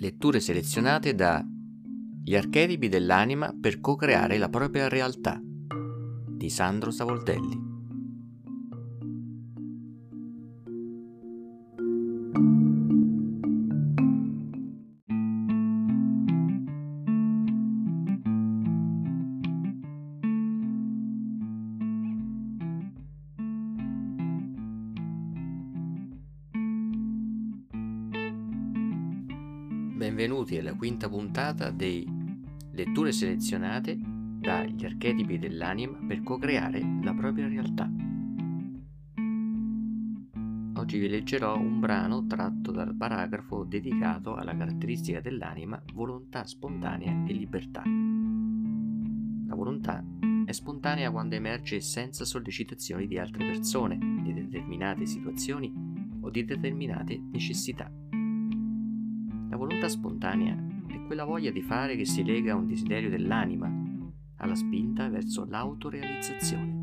Letture 0.00 0.38
selezionate 0.38 1.12
da 1.12 1.44
Gli 2.22 2.36
archetipi 2.36 2.88
dell'anima 2.88 3.52
per 3.60 3.80
co-creare 3.80 4.38
la 4.38 4.48
propria 4.48 4.86
realtà 4.86 5.40
di 5.42 6.48
Sandro 6.50 6.92
Savoldelli. 6.92 7.67
Benvenuti 29.98 30.56
alla 30.56 30.76
quinta 30.76 31.08
puntata 31.08 31.72
di 31.72 32.06
Letture 32.70 33.10
selezionate 33.10 33.98
dagli 33.98 34.84
archetipi 34.84 35.40
dell'anima 35.40 35.98
per 36.06 36.22
co-creare 36.22 36.80
la 37.02 37.12
propria 37.12 37.48
realtà. 37.48 37.90
Oggi 40.76 40.98
vi 41.00 41.08
leggerò 41.08 41.58
un 41.58 41.80
brano 41.80 42.28
tratto 42.28 42.70
dal 42.70 42.94
paragrafo 42.94 43.64
dedicato 43.64 44.36
alla 44.36 44.56
caratteristica 44.56 45.20
dell'anima 45.20 45.82
volontà 45.92 46.46
spontanea 46.46 47.24
e 47.26 47.32
libertà. 47.32 47.82
La 49.48 49.54
volontà 49.56 50.00
è 50.44 50.52
spontanea 50.52 51.10
quando 51.10 51.34
emerge 51.34 51.80
senza 51.80 52.24
sollecitazioni 52.24 53.08
di 53.08 53.18
altre 53.18 53.44
persone, 53.44 53.98
di 54.22 54.32
determinate 54.32 55.06
situazioni 55.06 55.72
o 56.20 56.30
di 56.30 56.44
determinate 56.44 57.20
necessità. 57.32 57.90
Volontà 59.58 59.88
spontanea 59.88 60.56
è 60.86 61.02
quella 61.02 61.24
voglia 61.24 61.50
di 61.50 61.62
fare 61.62 61.96
che 61.96 62.04
si 62.04 62.22
lega 62.22 62.52
a 62.52 62.56
un 62.56 62.68
desiderio 62.68 63.10
dell'anima, 63.10 63.68
alla 64.36 64.54
spinta 64.54 65.08
verso 65.08 65.44
l'autorealizzazione. 65.46 66.78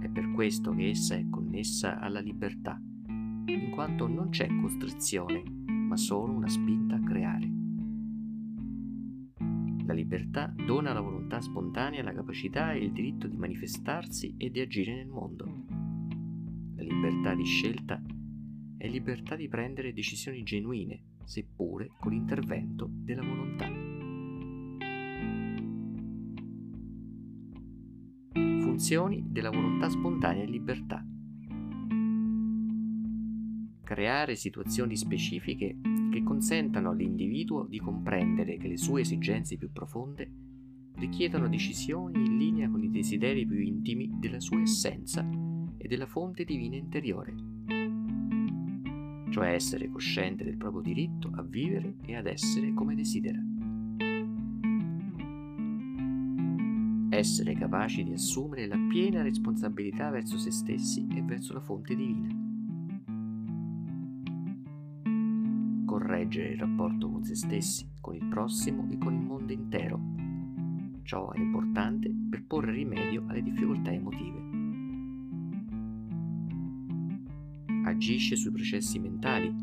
È 0.00 0.08
per 0.08 0.32
questo 0.32 0.72
che 0.72 0.88
essa 0.88 1.14
è 1.14 1.28
connessa 1.28 2.00
alla 2.00 2.20
libertà, 2.20 2.80
in 3.04 3.68
quanto 3.70 4.06
non 4.06 4.30
c'è 4.30 4.48
costrizione, 4.62 5.42
ma 5.66 5.98
solo 5.98 6.32
una 6.32 6.48
spinta 6.48 6.96
a 6.96 7.02
creare. 7.02 7.52
La 9.84 9.92
libertà 9.92 10.54
dona 10.56 10.92
alla 10.92 11.02
volontà 11.02 11.42
spontanea 11.42 12.02
la 12.02 12.14
capacità 12.14 12.72
e 12.72 12.78
il 12.78 12.92
diritto 12.92 13.26
di 13.26 13.36
manifestarsi 13.36 14.36
e 14.38 14.50
di 14.50 14.60
agire 14.60 14.94
nel 14.94 15.08
mondo. 15.08 15.44
La 16.76 16.82
libertà 16.82 17.34
di 17.34 17.44
scelta 17.44 18.02
è 18.82 18.88
libertà 18.88 19.36
di 19.36 19.46
prendere 19.46 19.92
decisioni 19.92 20.42
genuine, 20.42 21.02
seppure 21.22 21.92
con 22.00 22.10
l'intervento 22.10 22.90
della 22.90 23.22
volontà. 23.22 23.70
Funzioni 28.60 29.24
della 29.28 29.50
volontà 29.50 29.88
spontanea 29.88 30.42
e 30.42 30.46
libertà. 30.46 31.06
Creare 33.84 34.34
situazioni 34.34 34.96
specifiche 34.96 35.78
che 36.10 36.22
consentano 36.24 36.90
all'individuo 36.90 37.66
di 37.68 37.78
comprendere 37.78 38.56
che 38.56 38.66
le 38.66 38.78
sue 38.78 39.02
esigenze 39.02 39.58
più 39.58 39.70
profonde 39.70 40.28
richiedono 40.96 41.48
decisioni 41.48 42.18
in 42.24 42.36
linea 42.36 42.68
con 42.68 42.82
i 42.82 42.90
desideri 42.90 43.46
più 43.46 43.60
intimi 43.60 44.10
della 44.18 44.40
sua 44.40 44.60
essenza 44.60 45.24
e 45.78 45.86
della 45.86 46.06
fonte 46.06 46.42
divina 46.42 46.74
interiore 46.74 47.51
cioè 49.32 49.54
essere 49.54 49.88
cosciente 49.88 50.44
del 50.44 50.58
proprio 50.58 50.82
diritto 50.82 51.30
a 51.34 51.42
vivere 51.42 51.94
e 52.04 52.16
ad 52.16 52.26
essere 52.26 52.74
come 52.74 52.94
desidera. 52.94 53.40
Essere 57.08 57.54
capaci 57.54 58.04
di 58.04 58.12
assumere 58.12 58.66
la 58.66 58.76
piena 58.90 59.22
responsabilità 59.22 60.10
verso 60.10 60.36
se 60.36 60.50
stessi 60.50 61.06
e 61.14 61.22
verso 61.22 61.54
la 61.54 61.60
fonte 61.60 61.96
divina. 61.96 62.28
Correggere 65.86 66.52
il 66.52 66.58
rapporto 66.58 67.08
con 67.08 67.24
se 67.24 67.34
stessi, 67.34 67.88
con 68.02 68.14
il 68.14 68.26
prossimo 68.26 68.86
e 68.90 68.98
con 68.98 69.14
il 69.14 69.22
mondo 69.22 69.52
intero. 69.54 69.98
Ciò 71.04 71.30
è 71.30 71.38
importante 71.38 72.14
per 72.28 72.44
porre 72.44 72.72
rimedio 72.72 73.24
alle 73.28 73.42
difficoltà 73.42 73.92
emotive. 73.92 74.51
Agisce 77.92 78.36
sui 78.36 78.50
processi 78.50 78.98
mentali, 78.98 79.54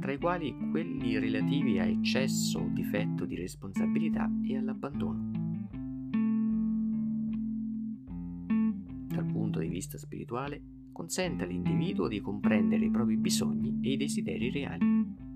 tra 0.00 0.12
i 0.12 0.18
quali 0.18 0.54
quelli 0.70 1.18
relativi 1.18 1.78
a 1.78 1.84
eccesso 1.84 2.60
o 2.60 2.68
difetto 2.68 3.24
di 3.24 3.36
responsabilità 3.36 4.30
e 4.42 4.56
all'abbandono. 4.56 5.30
Dal 9.06 9.26
punto 9.26 9.58
di 9.60 9.68
vista 9.68 9.98
spirituale, 9.98 10.62
consente 10.92 11.44
all'individuo 11.44 12.08
di 12.08 12.20
comprendere 12.20 12.86
i 12.86 12.90
propri 12.90 13.16
bisogni 13.16 13.78
e 13.82 13.92
i 13.92 13.96
desideri 13.96 14.50
reali. 14.50 15.26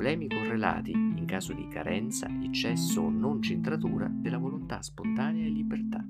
Problemi 0.00 0.28
correlati 0.28 0.92
in 0.92 1.26
caso 1.26 1.52
di 1.52 1.68
carenza, 1.68 2.26
eccesso 2.42 3.02
o 3.02 3.10
non 3.10 3.42
centratura 3.42 4.08
della 4.10 4.38
volontà 4.38 4.80
spontanea 4.80 5.44
e 5.44 5.50
libertà. 5.50 6.02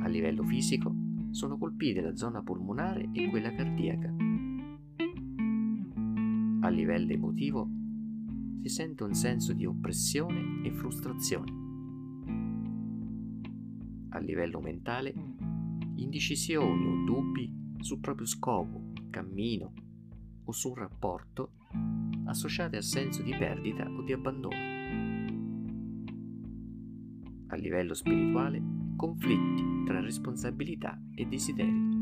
A 0.00 0.08
livello 0.08 0.42
fisico 0.44 0.94
sono 1.28 1.58
colpite 1.58 2.00
la 2.00 2.16
zona 2.16 2.42
polmonare 2.42 3.10
e 3.12 3.28
quella 3.28 3.52
cardiaca. 3.52 4.14
A 6.60 6.68
livello 6.70 7.12
emotivo 7.12 7.68
si 8.62 8.68
sente 8.70 9.02
un 9.02 9.12
senso 9.12 9.52
di 9.52 9.66
oppressione 9.66 10.66
e 10.66 10.70
frustrazione. 10.70 11.52
A 14.08 14.18
livello 14.20 14.58
mentale, 14.62 15.12
indecisioni 15.96 16.86
o 16.86 17.04
dubbi 17.04 17.74
sul 17.80 18.00
proprio 18.00 18.26
scopo, 18.26 18.92
cammino, 19.10 19.83
o 20.44 20.52
su 20.52 20.68
un 20.68 20.74
rapporto 20.76 21.52
associate 22.26 22.76
a 22.76 22.82
senso 22.82 23.22
di 23.22 23.34
perdita 23.36 23.88
o 23.88 24.02
di 24.02 24.12
abbandono. 24.12 24.56
A 27.48 27.56
livello 27.56 27.94
spirituale, 27.94 28.62
conflitti 28.96 29.84
tra 29.84 30.00
responsabilità 30.00 30.98
e 31.14 31.26
desideri. 31.26 31.93